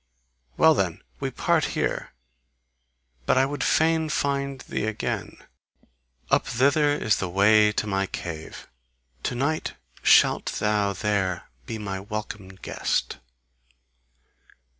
Well 0.57 0.73
then! 0.73 1.03
We 1.19 1.29
part 1.29 1.63
here! 1.77 2.11
But 3.27 3.37
I 3.37 3.45
would 3.45 3.63
fain 3.63 4.09
find 4.09 4.59
thee 4.61 4.85
again. 4.85 5.37
Up 6.31 6.47
thither 6.47 6.95
is 6.95 7.17
the 7.17 7.29
way 7.29 7.71
to 7.73 7.85
my 7.85 8.07
cave: 8.07 8.67
to 9.21 9.35
night 9.35 9.75
shalt 10.01 10.53
thou 10.53 10.93
there 10.93 11.51
be 11.67 11.77
my 11.77 11.99
welcome 11.99 12.47
guest! 12.49 13.19